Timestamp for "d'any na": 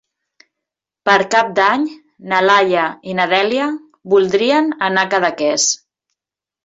1.59-2.39